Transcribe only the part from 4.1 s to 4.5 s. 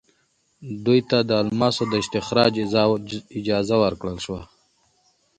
شوه.